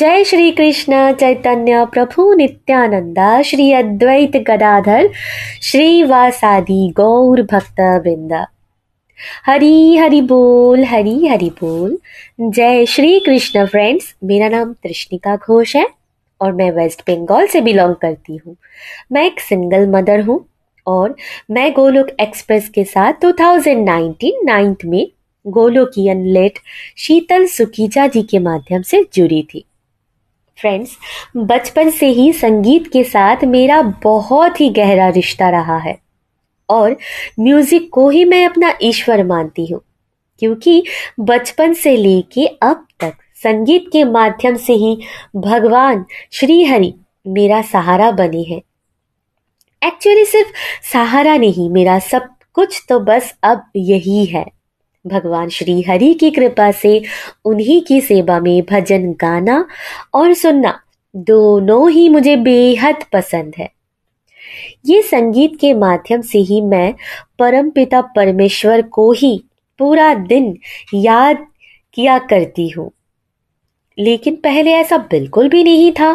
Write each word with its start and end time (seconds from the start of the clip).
जय 0.00 0.24
श्री 0.24 0.50
कृष्ण, 0.50 1.12
चैतन्य 1.12 1.84
प्रभु 1.84 2.34
नित्यानंदा 2.34 3.42
श्री 3.42 3.72
अद्वैत 3.72 4.36
गदाधर 4.36 5.10
श्रीवासादि 5.62 6.92
गौर 6.96 7.42
भक्त 7.42 7.80
वृंद 7.80 8.32
हरी 9.46 9.96
हरि 9.96 10.20
बोल, 10.20 10.84
हरी 10.84 11.26
हरि 11.26 11.50
बोल। 11.50 11.98
जय 12.40 12.86
श्री 12.86 13.20
कृष्ण 13.20 13.66
फ्रेंड्स 13.66 14.14
मेरा 14.24 14.48
नाम 14.48 14.72
तृष्णिका 14.72 15.36
घोष 15.36 15.76
है 15.76 15.86
और 16.40 16.52
मैं 16.52 16.70
वेस्ट 16.70 17.00
बंगाल 17.00 17.46
से 17.46 17.60
बिलोंग 17.60 17.94
करती 17.94 18.36
हूँ। 18.36 18.56
मैं 19.12 19.26
एक 19.26 19.40
सिंगल 19.40 19.86
मदर 19.86 20.20
हूँ 20.20 20.44
और 20.86 21.16
मैं 21.50 21.72
गोलोक 21.72 22.08
एक्सप्रेस 22.20 22.68
के 22.68 22.84
साथ 22.84 23.12
2019 23.24 24.32
नाइन्थ 24.44 24.84
में 24.84 25.08
गोलोकियन 25.46 26.26
लेट 26.26 26.58
शीतल 26.96 27.46
सुकीजा 27.46 28.06
जी 28.06 28.22
के 28.22 28.38
माध्यम 28.38 28.82
से 28.82 29.06
जुड़ी 29.14 29.42
थी। 29.42 29.64
फ्रेंड्स 30.60 30.96
बचपन 31.36 31.90
से 31.90 32.06
ही 32.08 32.32
संगीत 32.32 32.86
के 32.92 33.04
साथ 33.04 33.44
मेरा 33.46 33.80
बहुत 34.04 34.60
ही 34.60 34.68
गहरा 34.70 35.08
रिश्ता 35.10 35.48
रहा 35.50 35.76
है। 35.78 35.98
और 36.68 36.96
म्यूज़िक 37.40 37.88
को 37.92 38.08
ही 38.10 38.24
मैं 38.24 38.44
अपना 38.46 38.72
ईश्वर 38.82 39.24
मानती 39.26 39.66
हूँ, 39.66 39.80
क्योंकि 40.42 40.82
बचपन 41.20 41.72
से 41.74 41.96
लेके 41.96 42.46
अब 42.46 42.86
तक 43.00 43.16
संगीत 43.42 43.88
के 43.92 44.04
माध्यम 44.04 44.56
से 44.56 44.72
ही 44.74 44.96
भगवान 45.36 46.04
श्री 46.32 46.62
हरि 46.64 46.92
मेरा 47.26 47.60
सहारा 47.62 48.10
बने 48.12 48.42
हैं। 48.44 48.60
एक्चुअली 49.82 50.24
सिर्फ़ 50.24 50.48
सहारा 50.92 51.36
नहीं, 51.36 51.68
मेरा 51.70 51.98
सब 52.00 52.28
कुछ 52.54 52.82
तो 52.88 52.98
बस 53.00 53.34
अब 53.42 53.62
यही 53.76 54.24
है। 54.26 54.44
भगवान 55.06 55.48
श्री 55.48 55.82
हरि 55.82 56.14
की 56.14 56.30
कृपा 56.30 56.72
से 56.72 57.02
उन्हीं 57.44 57.82
की 57.82 58.00
सेवा 58.00 58.40
में 58.40 58.62
भजन 58.62 59.12
गाना 59.12 59.64
और 60.14 60.34
सुनना 60.34 60.80
दोनों 61.16 61.90
ही 61.90 62.08
मुझे 62.08 62.36
बेहद 62.36 62.96
पसंद 63.12 63.52
है। 63.58 63.68
ये 64.86 65.02
संगीत 65.02 65.56
के 65.60 65.74
माध्यम 65.74 66.20
से 66.20 66.38
ही 66.38 66.60
मैं 66.60 66.94
परम 67.38 67.70
पिता 67.70 68.00
परमेश्वर 68.00 68.82
को 68.82 69.12
ही 69.12 69.44
पूरा 69.78 70.14
दिन 70.14 70.56
याद 70.94 71.46
किया 71.94 72.18
करती 72.18 72.68
हूँ। 72.68 72.90
लेकिन 74.00 74.36
पहले 74.36 74.72
ऐसा 74.72 74.96
बिल्कुल 75.10 75.48
भी 75.48 75.62
नहीं 75.64 75.90
था। 75.92 76.12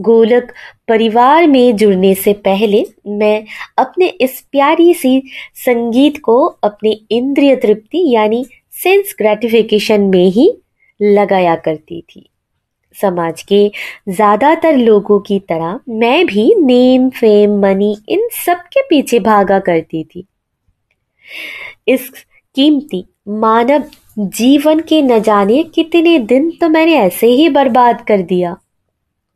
गोलक 0.00 0.52
परिवार 0.88 1.46
में 1.46 1.76
जुड़ने 1.76 2.14
से 2.14 2.32
पहले 2.44 2.84
मैं 3.08 3.44
अपने 3.78 4.06
इस 4.20 4.40
प्यारी 4.52 4.92
सी 4.94 5.20
संगीत 5.64 6.20
को 6.24 6.44
अपने 6.64 6.90
इंद्रिय 7.10 7.56
तृप्ति 7.56 8.04
यानी 8.10 8.44
सेंस 8.74 9.14
ग्रेटिफिकेशन 9.18 10.00
में 10.04 10.24
ही 10.26 10.50
लगाया 11.00 11.56
करती 11.56 12.00
थी। 12.00 12.28
समाज 12.96 13.42
के 13.42 13.66
ज़्यादातर 14.08 14.76
लोगों 14.76 15.18
की 15.20 15.38
तरह 15.40 15.78
मैं 15.88 16.24
भी 16.26 16.54
नेम 16.56 17.08
फेम 17.10 17.58
मनी 17.60 17.96
इन 18.08 18.28
सब 18.36 18.60
के 18.72 18.82
पीछे 18.82 19.18
भागा 19.20 19.58
करती 19.60 20.02
थी। 20.04 20.26
इस 21.88 22.10
कीमती 22.56 23.04
मानव 23.28 23.84
जीवन 24.16 24.80
के 24.80 25.00
न 25.02 25.18
जाने 25.18 25.62
कितने 25.64 26.18
दिन 26.18 26.50
तो 26.50 26.68
मैंने 26.68 26.94
ऐसे 26.96 27.26
ही 27.26 27.48
बर्बाद 27.48 28.00
कर 28.00 28.22
दिया। 28.22 28.56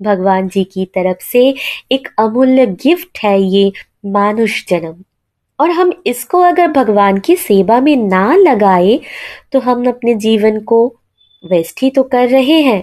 भगवान 0.01 0.49
जी 0.49 0.63
की 0.65 0.85
तरफ़ 0.85 1.23
से 1.23 1.43
एक 1.93 2.09
अमूल्य 2.19 2.67
गिफ्ट 2.67 3.19
है 3.19 3.41
ये 3.43 3.73
मानुष 4.07 4.65
जन्म। 4.69 4.95
और 5.59 5.71
हम 5.71 5.93
इसको 6.07 6.41
अगर 6.41 6.69
भगवान 6.69 7.19
की 7.19 7.37
सेवा 7.37 7.81
में 7.81 7.97
ना 7.97 8.35
लगाए 8.37 8.99
तो 9.53 9.61
हम 9.61 9.87
अपने 9.89 10.15
जीवन 10.15 10.61
को 10.61 10.87
वेस्ट 11.45 11.83
ही 11.83 11.91
तो 11.91 12.03
कर 12.03 12.29
रहे 12.29 12.61
हैं। 12.61 12.83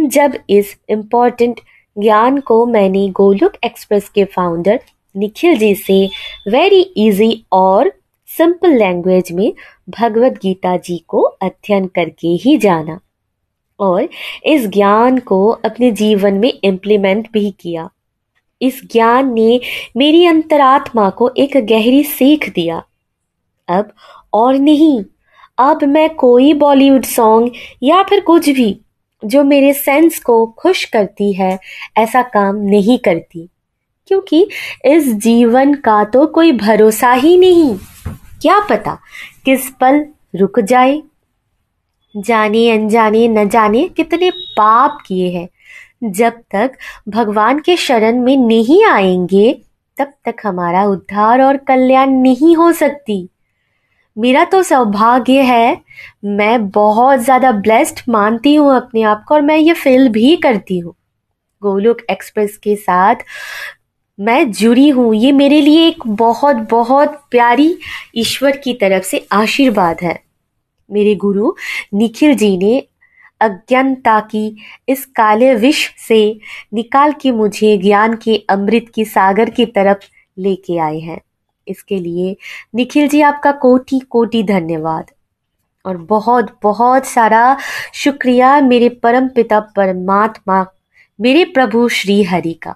जब 0.00 0.38
इस 0.50 0.76
इम्पोर्टेंट 0.88 1.60
ज्ञान 1.96 2.40
को 2.40 2.64
मैंने 2.66 3.08
गोलुक 3.08 3.52
एक्सप्रेस 3.64 4.08
के 4.08 4.24
फाउंडर 4.24 4.80
निखिल 5.16 5.58
जी 5.58 5.74
से 5.74 6.06
वेरी 6.48 6.80
इजी 6.80 7.44
और 7.52 7.92
सिंपल 8.38 8.70
लैंग्वेज 8.70 9.32
में 9.32 9.52
भगवत 9.90 10.32
गीता 10.32 10.76
जी 10.76 11.04
को 11.08 11.22
अध्ययन 11.22 11.86
करके 11.86 12.28
ही 12.28 12.56
जाना 12.56 13.00
और 13.80 14.08
इस 14.44 14.66
ज्ञान 14.66 15.18
को 15.18 15.48
अपने 15.48 15.90
जीवन 15.90 16.34
में 16.34 16.52
इम्प्लीमेंट 16.64 17.28
भी 17.32 17.50
किया। 17.60 17.90
इस 18.62 18.82
ज्ञान 18.92 19.32
ने 19.34 19.60
मेरी 19.96 20.26
अंतरात्मा 20.26 21.10
को 21.10 21.30
एक 21.36 21.50
गहरी 21.56 22.04
सीख 22.04 22.48
दिया। 22.48 22.82
अब 23.68 23.92
और 24.32 24.54
नहीं, 24.54 25.04
अब 25.58 25.84
मैं 25.84 26.14
कोई 26.14 26.52
बॉलीवुड 26.54 27.04
सॉन्ग 27.04 27.52
या 27.82 28.02
फिर 28.02 28.20
कुछ 28.20 28.48
भी 28.48 28.80
जो 29.24 29.44
मेरे 29.44 29.72
सेंस 29.72 30.18
को 30.18 30.46
खुश 30.46 30.84
करती 30.84 31.32
है, 31.32 31.58
ऐसा 31.96 32.22
काम 32.22 32.56
नहीं 32.56 32.98
करती। 32.98 33.48
क्योंकि 34.06 34.48
इस 34.84 35.12
जीवन 35.12 35.74
का 35.74 36.04
तो 36.04 36.26
कोई 36.26 36.52
भरोसा 36.52 37.12
ही 37.12 37.36
नहीं। 37.36 37.76
क्या 38.42 38.58
पता 38.60 38.98
किस 39.44 39.70
पल 39.70 40.04
रुक 40.36 40.60
जाए। 40.60 41.02
जाने 42.14 42.70
अनजाने, 42.70 43.26
न 43.28 43.48
जाने 43.48 43.88
कितने 43.88 44.30
पाप 44.30 44.98
किए 45.06 45.30
हैं। 45.30 45.48
जब 46.12 46.40
तक 46.50 46.76
भगवान 47.08 47.58
के 47.58 47.76
शरण 47.76 48.20
में 48.20 48.36
नहीं 48.36 48.84
आएँगे, 48.84 49.52
तब 49.96 50.12
तक 50.24 50.36
हमारा 50.44 50.84
उद्धार 50.84 51.42
और 51.42 51.56
कल्याण 51.56 52.10
नहीं 52.10 52.56
हो 52.56 52.72
सकती। 52.72 53.28
मेरा 54.16 54.44
तो 54.44 54.62
सौभाग्य 54.62 55.42
है, 55.42 55.80
मैं 56.24 56.68
बहुत 56.68 57.18
ज़्यादा 57.18 57.52
ब्लेस्ड 57.52 58.00
मानती 58.08 58.54
हूँ 58.54 58.74
अपने 58.76 59.02
आप 59.02 59.24
को 59.28 59.34
और 59.34 59.42
मैं 59.42 59.56
ये 59.56 59.72
फील 59.72 60.08
भी 60.08 60.36
करती 60.36 60.78
हूँ। 60.78 60.94
गोलोक 61.62 61.98
एक्सप्रेस 62.10 62.56
के 62.56 62.76
साथ 62.76 63.14
मैं 64.20 64.52
जुड़ी 64.52 64.88
हूँ। 64.88 65.14
ये 65.14 65.32
मेरे 65.32 65.60
लिए 65.60 65.88
एक 65.88 66.06
बहुत 66.06 66.56
बहुत 66.56 67.22
प्यारी 67.30 67.78
ईश्वर 68.16 68.56
की 68.56 68.74
तरफ़ 68.74 69.04
से 69.04 69.26
आशीर्वाद 69.32 69.96
है। 70.02 70.22
मेरे 70.92 71.14
गुरु 71.14 71.52
निखिल 71.94 72.34
जी 72.34 72.56
ने 72.56 72.86
अज्ञानता 73.40 74.20
की 74.20 74.56
इस 74.88 75.04
काले 75.04 75.54
विष 75.54 75.96
से 76.08 76.40
निकाल 76.74 77.12
के 77.12 77.30
मुझे 77.30 77.76
ज्ञान 77.78 78.16
के 78.16 78.44
अमृत 78.50 78.86
की 78.94 79.04
सागर 79.04 79.50
की 79.50 79.66
तरफ़ 79.66 79.98
लेके 80.38 80.78
आए 80.78 80.98
हैं। 80.98 81.20
इसके 81.68 81.98
लिए 81.98 82.36
निखिल 82.74 83.08
जी 83.08 83.20
आपका 83.20 83.52
कोटि 83.52 83.98
कोटि 83.98 84.42
धन्यवाद। 84.42 85.10
और 85.86 85.96
बहुत 85.96 86.58
बहुत 86.62 87.06
सारा 87.06 87.56
शुक्रिया 87.94 88.60
मेरे 88.60 88.88
परम 88.88 89.28
पिता 89.28 89.60
परमात्मा, 89.60 90.66
मेरे 91.20 91.44
प्रभु 91.44 91.88
श्री 91.88 92.22
हरि 92.22 92.52
का। 92.52 92.74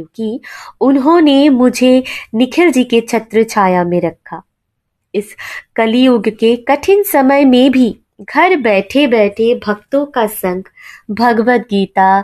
क्योंकि 0.00 0.40
उन्होंने 0.80 1.48
मुझे 1.48 2.02
निखिल 2.34 2.70
जी 2.72 2.84
के 2.84 3.00
छत्र 3.00 3.42
छाया 3.44 3.84
में 3.84 4.00
रखा। 4.00 4.42
इस 5.14 5.34
कलयुग 5.76 6.28
के 6.28 6.54
कठिन 6.68 7.02
समय 7.02 7.44
में 7.44 7.70
भी 7.70 7.96
घर 8.20 8.56
बैठे 8.56 9.06
बैठे 9.06 9.54
भक्तों 9.66 10.04
का 10.06 10.26
संग 10.26 10.64
भगवत 11.10 11.66
गीता, 11.70 12.18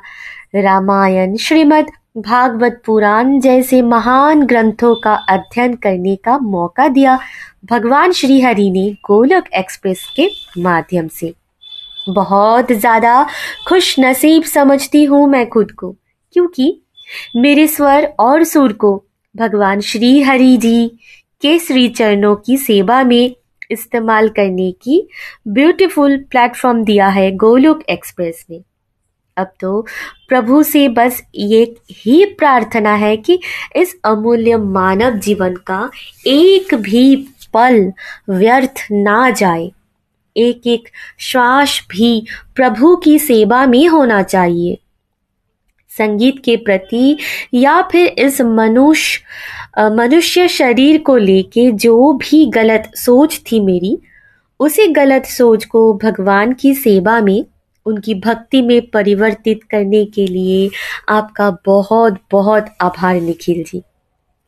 रामायण, 0.54 1.36
श्रीमद् 1.36 1.90
भागवत 2.18 2.80
पुराण 2.86 3.38
जैसे 3.40 3.82
महान 3.82 4.42
ग्रंथों 4.42 4.94
का 4.94 5.14
अध्ययन 5.14 5.74
करने 5.74 6.16
का 6.16 6.38
मौका 6.38 6.88
दिया 6.88 7.18
भगवान 7.70 8.12
श्री 8.12 8.40
हरि 8.40 8.70
ने 8.70 8.90
गोलक 9.06 9.52
एक्सप्रेस 9.54 10.06
के 10.16 10.28
माध्यम 10.58 11.08
से। 11.08 11.34
बहुत 12.08 12.72
ज़्यादा 12.72 13.26
खुश 13.68 13.94
नसीब 14.00 14.42
समझती 14.42 15.04
हूँ 15.04 15.26
मैं 15.28 15.48
खुद 15.48 15.72
को, 15.72 15.94
क्योंकि 16.34 16.82
मेरे 17.36 17.66
स्वर 17.68 18.04
और 18.18 18.44
सुर 18.44 18.72
को 18.72 19.04
भगवान 19.36 19.80
श्री 19.80 20.22
हरि 20.22 20.56
जी 20.56 20.88
के 21.42 21.58
श्री 21.58 21.88
चरणों 21.88 22.36
की 22.36 22.56
सेवा 22.56 23.04
में 23.04 23.36
इस्तेमाल 23.70 24.28
करने 24.28 24.72
की 24.72 25.08
ब्यूटीफुल 25.48 26.18
प्लेटफॉर्म 26.18 26.84
दिया 26.84 27.08
है 27.08 27.30
गोलोक 27.30 27.82
एक्सप्रेस 27.82 28.46
ने। 28.50 28.62
अब 29.36 29.52
तो 29.60 29.86
प्रभु 30.28 30.62
से 30.62 30.88
बस 30.88 31.22
ये 31.34 31.76
ही 31.90 32.24
प्रार्थना 32.24 32.94
है 32.94 33.16
कि 33.16 33.38
इस 33.76 33.96
अमूल्य 34.04 34.56
मानव 34.56 35.10
जीवन 35.10 35.54
का 35.54 35.90
एक 36.26 36.74
भी 36.74 37.16
पल 37.54 37.92
व्यर्थ 38.30 38.86
ना 38.92 39.30
जाए। 39.30 39.70
एक 40.36 40.66
एक 40.66 40.88
श्वास 41.18 41.86
भी 41.90 42.26
प्रभु 42.54 42.96
की 42.96 43.18
सेवा 43.18 43.66
में 43.66 43.88
होना 43.88 44.22
चाहिए। 44.22 44.78
संगीत 45.98 46.42
के 46.44 46.56
प्रति 46.56 47.16
या 47.54 47.80
फिर 47.82 48.06
इस 48.18 48.40
मनुष्य 48.40 49.88
मनुष्य 49.90 50.46
शरीर 50.48 51.00
को 51.02 51.16
लेके 51.16 51.70
जो 51.72 52.12
भी 52.12 52.44
गलत 52.46 52.90
सोच 52.96 53.40
थी 53.52 53.60
मेरी, 53.60 53.98
उसी 54.60 54.86
गलत 54.88 55.24
सोच 55.26 55.64
को 55.64 55.92
भगवान 55.94 56.52
की 56.52 56.74
सेवा 56.74 57.20
में, 57.20 57.44
उनकी 57.86 58.14
भक्ति 58.14 58.62
में 58.62 58.80
परिवर्तित 58.90 59.60
करने 59.70 60.04
के 60.04 60.26
लिए 60.26 60.70
आपका 61.08 61.50
बहुत 61.66 62.18
बहुत 62.30 62.66
आभार 62.80 63.20
निखिल 63.20 63.62
जी। 63.62 63.82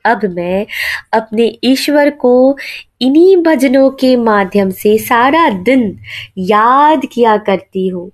अब 0.05 0.25
मैं 0.25 0.67
अपने 1.13 1.47
ईश्वर 1.65 2.11
को 2.11 2.57
इन्हीं 3.01 3.37
भजनों 3.37 3.91
के 3.91 4.15
माध्यम 4.17 4.71
से 4.71 4.97
सारा 4.99 5.49
दिन 5.51 5.99
याद 6.39 7.07
किया 7.13 7.37
करती 7.37 7.89
हूँ 7.89 8.11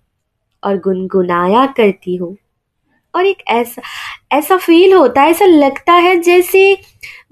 और 0.62 0.78
गुनगुनाया 0.78 1.66
करती 1.66 2.16
हूँ। 2.16 2.36
और 3.14 3.26
एक 3.26 3.42
ऐसा 3.48 3.82
ऐसा 4.32 4.56
फील 4.56 4.92
होता 4.92 5.22
है, 5.22 5.30
ऐसा 5.30 5.44
लगता 5.44 5.92
है 5.92 6.16
जैसे 6.20 6.76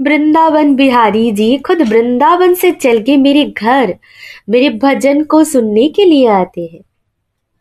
वृंदावन 0.00 0.75
बिहारी 0.75 1.31
जी 1.32 1.56
खुद 1.58 1.82
वृंदावन 1.82 2.55
से 2.55 2.70
चल 2.70 3.02
के 3.02 3.17
मेरे 3.17 3.44
घर, 3.46 3.94
मेरे 4.49 4.70
भजन 4.70 5.23
को 5.25 5.44
सुनने 5.44 5.88
के 5.88 6.05
लिए 6.05 6.26
आते 6.26 6.61
हैं। 6.73 6.81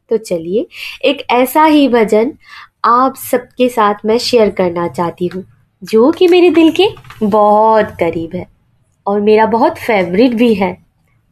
तो 0.09 0.17
चलिए, 0.17 0.65
एक 1.05 1.25
ऐसा 1.31 1.65
ही 1.65 1.87
भजन 1.87 2.31
आप 2.85 3.15
सबके 3.15 3.69
साथ 3.69 4.05
मैं 4.05 4.17
शेयर 4.17 4.49
करना 4.49 4.87
चाहती 4.87 5.27
हूँ, 5.27 5.43
जो 5.83 6.11
कि 6.11 6.27
मेरे 6.27 6.49
दिल 6.49 6.71
के 6.71 6.87
बहुत 7.23 7.95
करीब 7.99 8.35
है 8.35 8.47
और 9.07 9.21
मेरा 9.21 9.45
बहुत 9.45 9.77
फेवरेट 9.77 10.31
भी 10.31 10.53
है। 10.53 10.80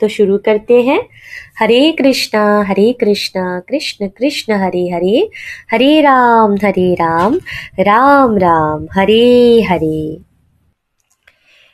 तो 0.01 0.07
शुरू 0.07 0.37
करते 0.37 0.81
हैं। 0.81 0.99
हरे 1.59 1.91
कृष्णा 1.91 2.43
हरे 2.67 2.91
कृष्णा, 2.93 3.59
कृष्ण 3.59 4.07
कृष्ण, 4.07 4.53
हरे 4.53 4.83
हरे 4.89 5.29
हरे 5.71 5.99
राम 6.01 6.55
हरे 6.63 6.93
राम 6.93 7.35
राम 7.79 8.37
राम, 8.37 8.87
हरे 8.95 9.61
हरे। 9.69 10.17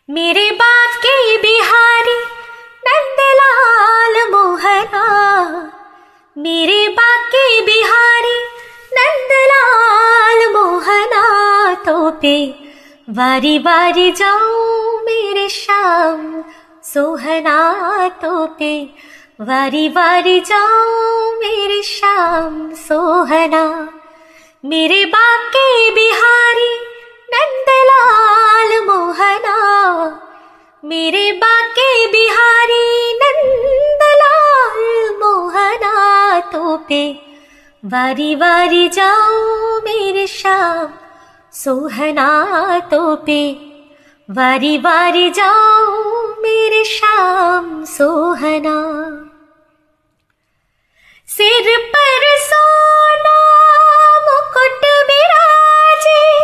मेरे 0.10 0.50
बात 0.52 0.98
के 1.06 1.38
बिहारी, 1.38 2.18
नंदलाल 2.88 4.20
मोहना 4.32 5.06
मेरे 6.38 6.88
बात 6.90 7.28
के 7.28 7.62
बिहारी, 7.62 8.38
नंदलाल 8.94 10.52
मोहना 10.54 11.24
तो 11.86 12.10
पे 12.12 12.36
बारी 13.10 13.58
बारी 13.60 14.12
जाऊँ 14.12 15.02
मेरे 15.02 15.48
शाम 15.50 16.44
सोहना 16.96 18.08
तो 18.22 18.46
पे 18.60 18.74
वारी 19.42 19.88
वारी 19.90 20.40
जाऊँ 20.40 21.34
मेरे 21.34 21.82
शाम 21.84 22.54
सोहना। 22.74 23.64
मेरे 24.66 25.04
बाके 25.06 25.66
बिहारी 25.92 26.70
नंदलाल 27.30 28.72
मोहना। 28.86 29.58
मेरे 30.84 31.32
बाके 31.34 31.90
बिहारी 32.08 33.14
नंदलाल 33.14 34.80
मोहना 35.20 36.40
तो 36.54 36.78
पे 36.90 37.04
वारी 37.84 38.36
वारी 38.36 38.88
जाऊँ 38.90 39.82
मेरे 39.82 40.28
शाम 40.28 40.88
सोहना 41.54 42.30
तो 42.92 43.16
पे। 43.16 43.42
वारी 44.30 44.78
वारी 44.78 45.30
जाओ 45.30 45.85
श्या 46.74 47.62
सोहना। 47.86 48.78
सिर 51.28 51.78
पर 51.78 52.38
सोना 52.38 53.38
मुकुट 54.20 54.86
विराजे 54.86 56.40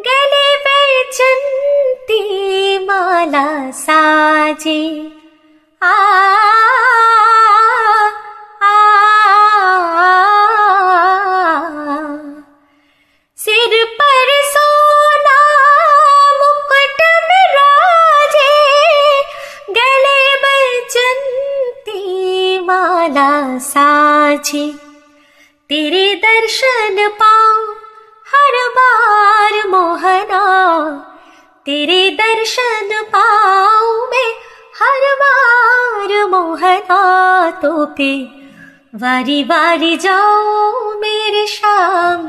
गले 0.00 0.56
बै 0.56 1.10
चंती 1.12 2.78
माला 2.78 3.70
साजी। 3.70 5.13
साझे 24.44 24.66
तेरे 25.68 26.14
दर्शन 26.14 26.96
पाऊँ 27.20 27.66
हर 28.32 28.56
बार 28.68 29.52
मोहना। 29.68 30.40
तेरे 31.66 32.10
दर्शन 32.10 32.90
पाऊँ 33.14 34.08
मैं 34.10 34.30
हर 34.80 35.06
बार 35.22 36.26
मोहना। 36.30 37.00
तो 37.62 37.72
पे 37.96 38.10
वारी 38.94 39.42
वारी 39.44 39.96
जाओ 39.96 40.92
मेरे 41.00 41.46
शाम 41.46 42.28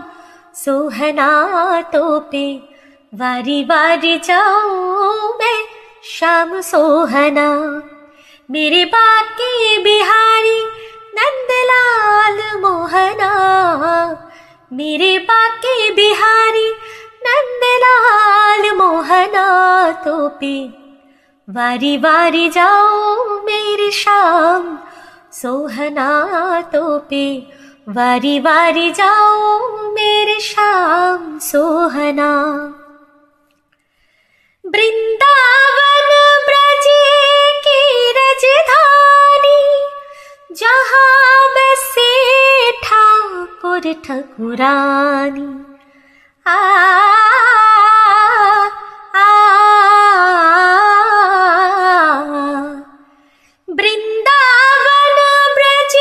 सोहना। 0.56 1.30
तो 1.94 2.20
पे 2.32 2.46
वारी 3.16 3.62
वारी 3.64 4.18
जाओ 4.18 5.34
मैं 5.40 5.60
शाम 6.12 6.60
सोहना। 6.62 7.50
मेरे 8.52 8.86
बाकी 8.86 9.78
बिहारी 9.84 10.60
नंदलाल 11.18 12.40
मोहना। 12.62 13.32
मेरे 14.72 15.18
बाके 15.20 15.76
बिहारी 15.92 16.70
नंदलाल 17.28 18.72
मोहना 18.78 19.46
तो 20.06 20.16
पे 20.40 20.56
वारी 21.48 21.96
वारी 21.98 22.48
जाओ 22.50 23.40
मेरी 23.42 23.90
शाम, 23.92 24.64
सोहना 25.34 26.10
तो 26.74 26.98
पे 27.10 27.26
वारी 27.90 28.38
वारी 28.40 28.90
जाओ 28.92 29.42
मेरे 29.92 30.40
शाम, 30.42 31.38
सोहना। 31.40 32.32
वृंदावन 34.63 36.05
जहाँ 40.60 41.48
बसे 41.56 42.12
ठाकुर 42.84 43.86
ठकुरानी। 44.06 45.48
आ 46.46 46.56
वृंदावन 53.70 55.18
ब्रज 55.58 55.96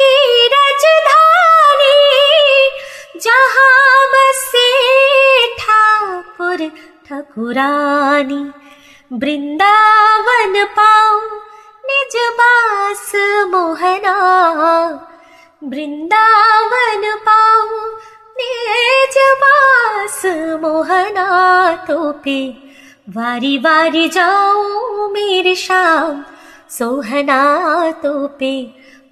की 0.00 0.14
रजधानी 0.54 1.98
जहाँ 3.26 4.06
बसे 4.14 4.68
ठाकुर 5.58 6.68
ठकुरानी। 7.06 8.42
वृंदावन 9.12 9.71
मोहना 13.50 14.16
वृंदावन 15.64 17.16
पाऊं 17.16 17.88
निज 18.38 19.18
बास 19.18 20.22
मोहना 20.60 21.26
पे 22.24 22.50
वारी 23.08 23.58
वारी 23.58 24.08
जाऊं 24.08 25.08
मेरे 25.08 25.54
शाम 25.54 26.24
सोहना 26.70 27.40
पे 28.04 28.62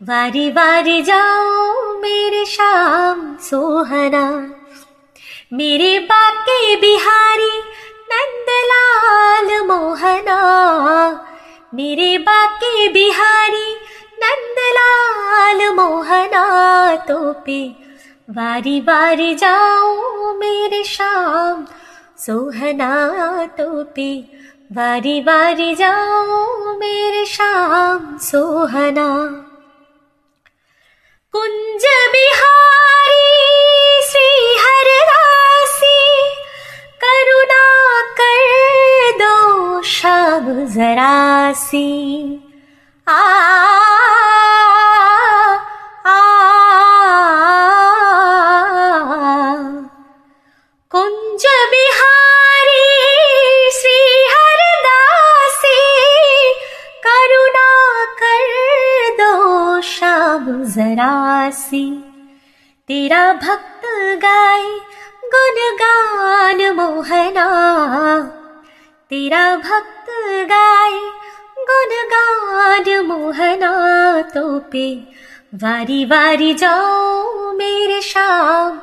वारी 0.02 0.50
वारी 0.50 1.02
जाऊं 1.02 2.00
मेरे 2.00 2.44
शाम 2.44 3.36
सोहना। 3.36 4.50
मेरे 5.52 5.98
बाके 5.98 6.76
बिहारी 6.76 7.58
नंदलाल 8.12 9.66
मोहना 9.66 10.40
मेरे 11.72 12.16
बाके 12.18 12.88
बिहारी 12.92 13.68
नंदलाल 14.22 15.62
मोहना 15.74 16.44
तो 17.08 17.32
पे 17.46 17.60
वारी 18.36 18.80
वारी 18.88 19.34
जाओ 19.42 20.32
मेरे 20.38 20.82
शाम 20.84 21.64
सोहना 22.24 22.90
तो 23.58 23.68
पे 23.96 24.10
वारी 24.72 25.20
वारी 25.28 25.74
जाओ 25.74 26.74
मेरे 26.78 27.24
शाम 27.26 28.16
सोहना 28.30 29.08
शब् 39.84 40.68
जरासि। 40.68 41.88
आ 43.08 43.20
कुञ्ज 50.90 51.44
बिहारी 51.70 52.86
सी 53.72 53.98
हरदासि 54.30 55.80
करुणा 57.06 57.70
कर्दोष 58.22 59.98
जरासि। 60.74 61.86
तेरा 62.88 63.32
भक्त 63.32 63.69
मोहना 73.02 74.22
तो 74.22 74.58
पे 74.58 74.96
वारी 75.54 76.04
वारी 76.04 76.54
जाओ 76.54 77.52
मेरे 77.52 78.00
शाम 78.00 78.80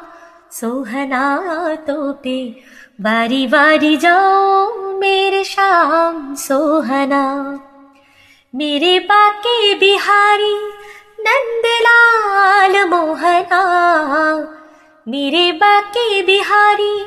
सोहना 0.51 1.75
तो 1.75 2.13
पे 2.13 2.55
वारी 3.01 3.47
वारी 3.47 3.97
जाओ 3.97 4.93
मेरे 4.93 5.43
शाम 5.43 6.35
सोहना। 6.35 7.23
मेरे 8.55 8.99
बाके 8.99 9.73
बिहारी 9.73 10.55
नंदलाल 11.19 12.89
मोहना 12.89 13.63
मेरे 15.07 15.51
बाके 15.51 16.21
बिहारी 16.21 17.05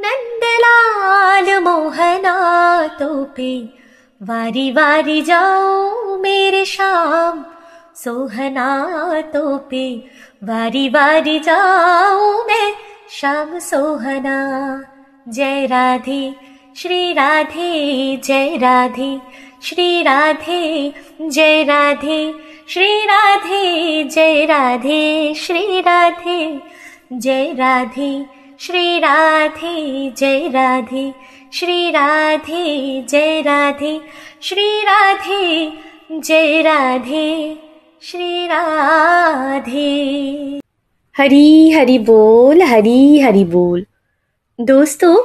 नंदलाल 0.00 1.60
मोहना 1.60 2.34
तो 2.86 3.24
पे 3.24 3.81
वारी 4.22 4.70
वारी 4.70 5.22
जाओ 5.22 6.16
मेरे 6.16 6.64
शाम 6.64 7.44
सोहना 7.94 8.66
तो 9.20 9.58
पे 9.58 9.96
वारी 10.44 10.88
वारी 10.88 11.38
जाओ 11.38 12.46
मैं 12.46 12.72
शाम 13.10 13.58
सोहना। 13.58 14.36
जय 15.28 15.66
राधे 15.66 16.34
श्री 16.76 17.12
राधे 17.12 18.16
जय 18.24 18.56
राधे। 18.56 19.20
श्री 19.62 20.02
राधे 20.02 20.92
जय 21.22 21.62
राधे। 21.62 22.34
श्री 22.68 23.04
राधे 23.04 24.04
जय 24.04 24.44
राधे। 24.44 25.34
श्री 25.34 25.80
राधे 25.80 26.60
जय 27.12 27.52
राधे। 27.52 28.26
श्री 28.60 28.98
राधे 28.98 30.10
जय 30.16 30.48
राधे 30.48 31.31
श्री 31.54 31.90
राधे, 31.90 33.02
जय 33.08 33.40
राधे। 33.40 34.00
श्री 34.42 34.80
राधे, 34.80 35.72
जय 36.12 36.62
राधे। 36.62 37.58
श्री 38.02 38.46
राधे। 38.46 39.80
हरी 41.18 41.70
हरी 41.70 41.98
बोल, 41.98 42.62
हरी 42.62 43.20
हरी 43.20 43.44
बोल। 43.44 43.86
दोस्तों, 44.60 45.22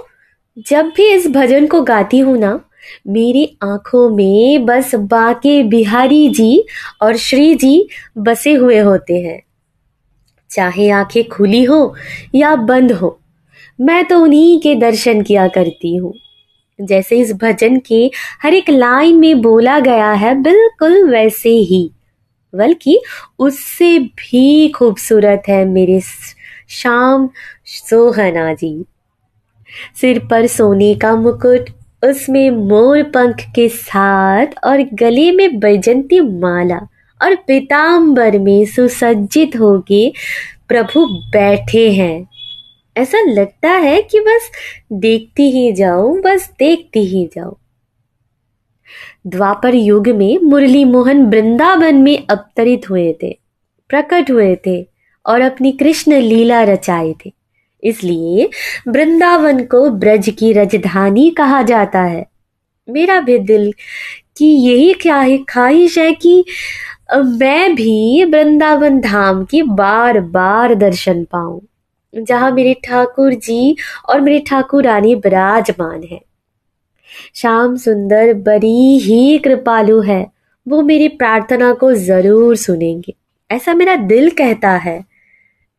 जब 0.67 0.85
भी 0.85 1.11
इस 1.13 1.27
भजन 1.27 1.67
को 1.67 1.81
गाती 1.81 2.19
हूँ 2.19 2.37
ना, 2.37 2.61
मेरी 3.07 3.57
आँखों 3.63 4.09
में 4.09 4.65
बस 4.65 4.95
बाके 4.95 5.63
बिहारी 5.63 6.29
जी 6.29 6.65
और 7.01 7.17
श्री 7.17 7.55
जी 7.55 7.89
बसे 8.17 8.53
हुए 8.53 8.77
होते 8.77 9.21
हैं। 9.21 9.43
चाहे 10.51 10.89
आँखें 10.89 11.29
खुली 11.29 11.63
हो 11.63 11.95
या 12.35 12.55
बंद 12.55 12.91
हो 12.91 13.19
मैं 13.79 14.05
तो 14.05 14.19
उन्हीं 14.19 14.59
के 14.59 14.75
दर्शन 14.75 15.21
किया 15.21 15.47
करती 15.47 15.95
हूँ। 15.95 16.13
जैसे 16.81 17.19
इस 17.19 17.33
भजन 17.33 17.79
के 17.79 18.11
हर 18.43 18.53
एक 18.53 18.69
लाइन 18.69 19.15
में 19.15 19.41
बोला 19.41 19.79
गया 19.79 20.11
है, 20.11 20.35
बिल्कुल 20.41 21.09
वैसे 21.09 21.49
ही। 21.49 21.91
बल्कि 22.55 23.01
उससे 23.39 23.99
भी 23.99 24.69
खूबसूरत 24.69 25.43
है 25.47 25.65
मेरे 25.65 25.99
शाम 26.69 27.29
सोहना 27.65 28.53
जी। 28.53 28.85
सिर 30.01 30.19
पर 30.19 30.47
सोने 30.47 30.95
का 30.95 31.15
मुकुट, 31.15 31.69
उसमें 32.05 32.49
मोर 32.51 33.03
पंख 33.03 33.35
के 33.55 33.69
साथ 33.69 34.47
और 34.63 34.81
गले 34.93 35.31
में 35.31 35.59
बैजंती 35.59 36.19
माला 36.19 36.79
और 37.21 37.35
पीताम्बर 37.35 38.37
में 38.39 38.65
सुसज्जित 38.65 39.55
होके 39.55 40.13
प्रभु 40.67 41.05
बैठे 41.05 41.91
हैं। 41.91 42.27
ऐसा 42.97 43.19
लगता 43.23 43.69
है 43.69 44.01
कि 44.01 44.19
बस 44.19 44.49
देखती 44.93 45.49
ही 45.51 45.71
जाऊँ, 45.73 46.19
बस 46.21 46.49
देखती 46.59 47.05
ही 47.05 47.25
जाऊँ। 47.35 47.55
द्वापर 49.27 49.75
युग 49.75 50.07
में 50.07 50.37
मुरली 50.39 50.83
मोहन 50.85 51.25
वृंदावन 51.25 51.95
में 51.95 52.17
अवतरित 52.17 52.89
हुए 52.89 53.11
थे, 53.23 53.37
प्रकट 53.89 54.31
हुए 54.31 54.55
थे 54.67 54.81
और 55.25 55.41
अपनी 55.41 55.71
कृष्ण 55.71 56.19
लीला 56.19 56.63
रचाए 56.63 57.13
थे। 57.25 57.31
इसलिए 57.83 58.49
वृंदावन 58.87 59.63
को 59.65 59.89
ब्रज 59.89 60.29
की 60.29 60.51
राजधानी 60.53 61.29
कहा 61.29 61.61
जाता 61.61 62.01
है। 62.01 62.25
मेरा 62.87 63.19
भी 63.19 63.37
दिल 63.39 63.71
की 64.37 64.47
यही 64.57 64.93
क्या 64.93 65.17
है 65.17 65.37
ख्वाहिश 65.49 65.97
है 65.97 66.11
कि 66.13 66.43
मैं 67.15 67.75
भी 67.75 68.23
वृंदावन 68.23 68.99
धाम 68.99 69.43
की 69.45 69.61
बार 69.61 70.19
बार 70.19 70.75
दर्शन 70.75 71.23
पाऊँ। 71.23 71.61
जहाँ 72.19 72.51
मेरे 72.51 72.73
ठाकुर 72.85 73.33
जी 73.33 73.75
और 74.09 74.21
मेरी 74.21 74.39
ठाकुर 74.39 74.83
रानी 74.83 75.15
विराजमान 75.15 76.03
है। 76.03 76.19
श्याम 77.35 77.75
सुंदर 77.75 78.33
बड़ी 78.33 78.97
ही 78.99 79.37
कृपालु 79.37 80.01
है। 80.01 80.25
वो 80.67 80.81
मेरी 80.81 81.07
प्रार्थना 81.07 81.73
को 81.73 81.93
ज़रूर 81.93 82.55
सुनेंगे। 82.55 83.13
ऐसा 83.49 83.73
मेरा 83.73 83.95
दिल 83.95 84.29
कहता 84.29 84.71
है। 84.77 85.03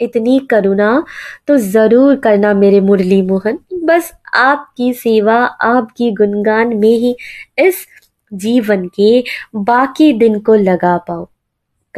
इतनी 0.00 0.38
करुणा 0.50 1.02
तो 1.48 1.56
ज़रूर 1.56 2.16
करना 2.16 2.52
मेरे 2.54 2.80
मुरली 2.80 3.20
मोहन। 3.22 3.58
बस 3.84 4.12
आपकी 4.34 4.92
सेवा, 4.92 5.36
आपकी 5.36 6.10
गुणगान 6.10 6.76
में 6.76 6.88
ही 6.88 7.16
इस 7.58 7.86
जीवन 8.32 8.86
के 8.96 9.24
बाकी 9.56 10.12
दिन 10.12 10.38
को 10.38 10.54
लगा 10.54 10.96
पाओ 10.98 11.28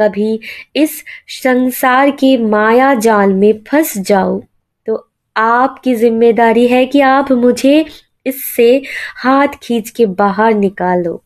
कभी 0.01 0.39
इस 0.75 1.03
संसार 1.33 2.11
के 2.11 2.37
माया 2.37 2.93
जाल 2.93 3.33
में 3.33 3.53
फंस 3.67 3.97
जाओ। 3.97 4.39
तो 4.87 5.09
आपकी 5.35 5.95
ज़िम्मेदारी 5.95 6.67
है 6.67 6.85
कि 6.85 7.01
आप 7.01 7.31
मुझे 7.31 7.85
इससे 8.25 8.71
हाथ 9.17 9.47
खींच 9.63 9.89
के 9.89 10.05
बाहर 10.05 10.53
निकालो। 10.53 11.21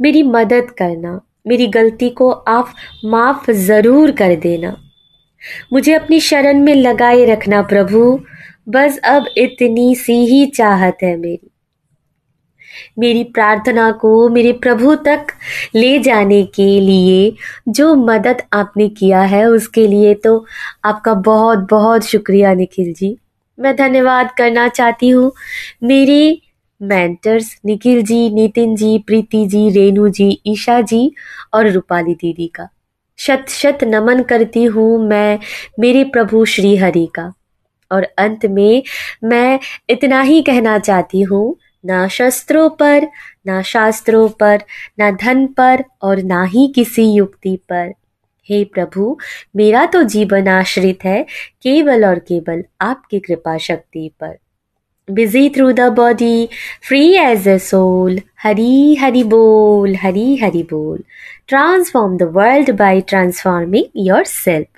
मेरी 0.00 0.22
मदद 0.22 0.70
करना, 0.70 1.20
मेरी 1.46 1.66
गलती 1.66 2.08
को 2.10 2.30
आप 2.30 2.74
माफ़ 3.04 3.50
ज़रूर 3.50 4.10
कर 4.12 4.34
देना। 4.36 4.76
मुझे 5.72 5.92
अपनी 5.94 6.20
शरण 6.20 6.62
में 6.62 6.74
लगाए 6.74 7.24
रखना 7.24 7.62
प्रभु। 7.62 8.18
बस 8.68 8.98
अब 9.04 9.26
इतनी 9.38 9.94
सी 9.94 10.14
ही 10.26 10.46
चाहत 10.46 10.98
है 11.02 11.16
मेरी। 11.16 11.50
मेरी 12.98 13.24
प्रार्थना 13.24 13.90
को 13.92 14.28
मेरे 14.28 14.52
प्रभु 14.52 14.94
तक 14.94 15.26
ले 15.74 15.98
जाने 15.98 16.42
के 16.42 16.80
लिए 16.80 17.32
जो 17.68 17.94
मदद 17.94 18.42
आपने 18.52 18.88
किया 18.88 19.20
है, 19.20 19.46
उसके 19.46 19.86
लिए 19.86 20.14
तो 20.14 20.46
आपका 20.84 21.14
बहुत 21.14 21.58
बहुत 21.58 22.04
शुक्रिया 22.04 22.54
निखिल 22.54 22.92
जी। 22.92 23.16
मैं 23.60 23.76
धन्यवाद 23.76 24.30
करना 24.38 24.68
चाहती 24.68 25.08
हूँ। 25.08 25.32
मेरे 25.82 26.40
मेंटर्स 26.82 27.60
निखिल 27.66 28.02
जी, 28.02 28.30
नितिन 28.30 28.76
जी, 28.76 28.98
प्रीति 28.98 29.46
जी, 29.46 29.70
रेणु 29.70 30.08
जी, 30.08 30.40
ईशा 30.46 30.80
जी 30.80 31.12
और 31.54 31.70
रूपाली 31.70 32.14
दीदी 32.14 32.46
का। 32.46 32.68
शत 33.18 33.46
शत 33.48 33.78
नमन 33.84 34.22
करती 34.22 34.64
हूँ 34.64 35.08
मैं 35.08 35.38
मेरे 35.80 36.04
प्रभु 36.04 36.44
श्री 36.44 36.76
हरि 36.76 37.08
का। 37.14 37.32
और 37.92 38.02
अंत 38.18 38.46
में 38.46 38.82
मैं 39.24 39.58
इतना 39.90 40.20
ही 40.20 40.42
कहना 40.42 40.78
चाहती 40.78 41.20
हूँ 41.20 41.56
ना 41.86 42.08
शस्त्रों 42.08 42.70
पर, 42.70 43.08
ना 43.46 43.62
शास्त्रों 43.62 44.28
पर, 44.28 44.62
ना 44.98 45.10
धन 45.10 45.46
पर 45.46 45.84
और 46.02 46.22
ना 46.22 46.44
ही 46.44 46.72
किसी 46.74 47.04
युक्ति 47.12 47.56
पर। 47.68 47.92
हे 48.50 48.64
प्रभु, 48.64 49.18
मेरा 49.56 49.86
तो 49.86 50.02
जीवन 50.02 50.48
आश्रित 50.48 51.04
है, 51.04 51.22
केवल 51.62 52.04
और 52.04 52.18
केवल 52.18 52.64
आपकी 52.80 53.20
कृपा 53.20 53.58
शक्ति 53.58 54.10
पर। 54.20 54.36
Busy 55.10 55.50
through 55.50 55.72
the 55.72 55.80
body 55.80 56.48
free 56.88 57.14
as 57.14 57.48
a 57.48 57.56
soul 57.58 58.20
Hari 58.42 58.94
Hari 58.94 59.24
बोल, 59.24 59.96
हरी 59.96 60.36
हरि 60.36 60.62
बोल। 60.62 61.04
Transform 61.48 62.16
the 62.16 62.22
world 62.22 62.70
by 62.70 63.00
transforming 63.00 63.84
yourself 64.24 64.68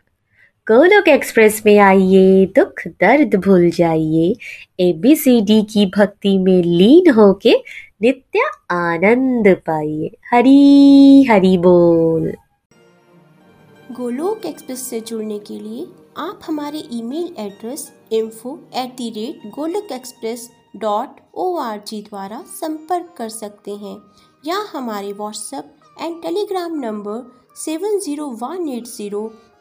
Golok 0.71 1.09
Express 1.09 1.61
में 1.67 1.79
आइए, 1.79 2.45
दुख 2.57 2.81
दर्द 3.01 3.35
भूल 3.45 3.71
जाइए। 3.71 4.27
एबीसीडी 4.81 5.61
की 5.73 5.87
भक्ति 5.97 6.37
में 6.39 6.63
लीन 6.65 7.11
होके 7.15 7.55
नित्य 8.03 8.41
आनंद 8.71 9.49
पाइए। 9.67 10.11
हरी 10.33 11.25
हरी 11.31 11.57
बोल। 11.59 12.31
गोलोक 13.91 14.47
एक्सप्रेस 14.47 14.89
से 14.91 15.01
जुड़ने 15.01 15.39
के 15.41 15.59
लिए 15.59 15.87
आप 16.19 16.41
हमारे 16.47 16.85
email 16.93 17.35
address 17.39 17.91
info 18.13 18.59
at 18.77 18.97
the 18.97 19.11
rate 19.17 19.51
Golok 19.57 19.93
Express 19.93 20.49
dot 20.77 21.21
O 21.35 21.55
R 21.59 21.83
G 21.87 22.03
द्वारा 22.03 22.43
संपर्क 22.55 23.15
कर 23.19 23.29
सकते 23.31 23.71
हैं, 23.73 23.97
या 24.45 24.65
हमारे 24.73 25.13
WhatsApp 25.13 25.75
and 26.01 26.23
Telegram 26.23 26.81
number 26.81 27.31
seven 27.59 27.99
zero 28.01 28.27
one 28.43 28.69
eight 28.69 28.85
zero 28.87 29.31